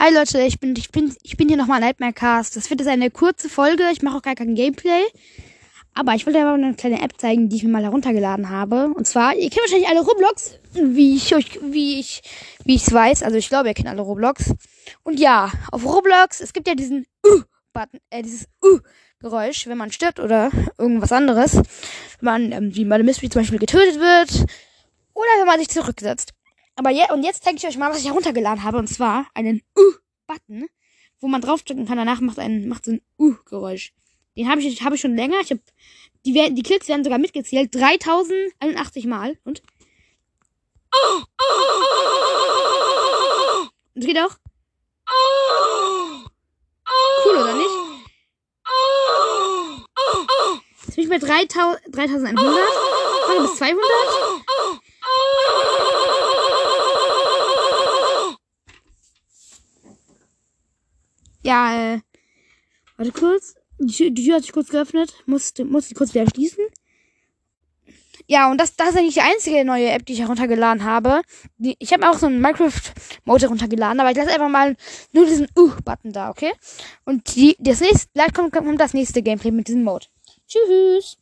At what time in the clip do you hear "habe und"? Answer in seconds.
8.48-9.08, 28.62-28.86